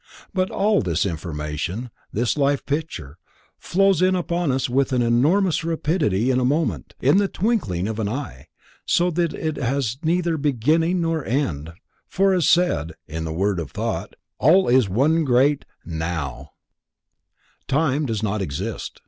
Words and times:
But 0.33 0.49
all 0.49 0.81
this 0.81 1.05
information, 1.05 1.91
this 2.11 2.35
life 2.35 2.65
picture, 2.65 3.19
flows 3.59 4.01
in 4.01 4.15
upon 4.15 4.51
us 4.51 4.67
with 4.67 4.93
an 4.93 5.03
enormous 5.03 5.63
rapidity 5.63 6.31
in 6.31 6.39
a 6.39 6.43
moment, 6.43 6.95
in 7.01 7.17
the 7.17 7.27
twinkling 7.27 7.87
of 7.87 7.99
an 7.99 8.09
eye, 8.09 8.47
so 8.83 9.11
that 9.11 9.31
it 9.31 9.57
has 9.57 9.99
neither 10.01 10.37
beginning 10.37 11.01
nor 11.01 11.23
end, 11.23 11.73
for, 12.07 12.33
as 12.33 12.49
said, 12.49 12.93
in 13.07 13.25
the 13.25 13.31
World 13.31 13.59
of 13.59 13.69
Thought, 13.73 14.15
all 14.39 14.67
is 14.67 14.89
one 14.89 15.23
great 15.23 15.65
NOW, 15.85 16.49
Time 17.67 18.07
does 18.07 18.23
not 18.23 18.41
exist. 18.41 18.99